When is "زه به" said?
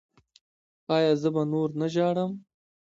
1.21-1.43